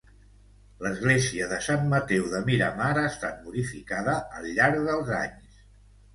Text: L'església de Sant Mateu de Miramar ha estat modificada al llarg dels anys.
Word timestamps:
L'església 0.85 1.49
de 1.51 1.59
Sant 1.65 1.85
Mateu 1.91 2.25
de 2.31 2.39
Miramar 2.47 2.89
ha 2.95 3.05
estat 3.11 3.45
modificada 3.49 4.19
al 4.41 4.51
llarg 4.59 4.83
dels 4.91 5.15
anys. 5.21 5.63